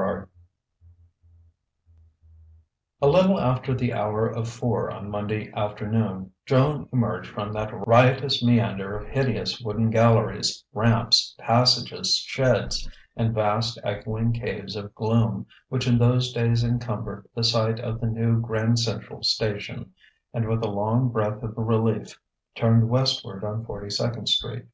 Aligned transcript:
XXI 0.00 0.26
A 3.02 3.06
little 3.08 3.38
after 3.38 3.74
the 3.74 3.92
hour 3.92 4.26
of 4.26 4.48
four 4.48 4.90
on 4.90 5.10
Monday 5.10 5.52
afternoon, 5.52 6.32
Joan 6.46 6.88
emerged 6.90 7.28
from 7.28 7.52
that 7.52 7.70
riotous 7.86 8.42
meander 8.42 8.96
of 8.96 9.08
hideous 9.08 9.60
wooden 9.60 9.90
galleries, 9.90 10.64
ramps, 10.72 11.36
passages, 11.38 12.16
sheds, 12.16 12.88
and 13.14 13.34
vast 13.34 13.78
echoing 13.84 14.32
caves 14.32 14.74
of 14.74 14.94
gloom, 14.94 15.44
which 15.68 15.86
in 15.86 15.98
those 15.98 16.32
days 16.32 16.64
encumbered 16.64 17.28
the 17.34 17.44
site 17.44 17.78
of 17.78 18.00
the 18.00 18.06
new 18.06 18.40
Grand 18.40 18.78
Central 18.78 19.22
Station; 19.22 19.92
and 20.32 20.48
with 20.48 20.64
a 20.64 20.70
long 20.70 21.10
breath 21.10 21.42
of 21.42 21.52
relief 21.58 22.18
turned 22.54 22.88
westward 22.88 23.44
on 23.44 23.66
Forty 23.66 23.90
second 23.90 24.30
Street. 24.30 24.64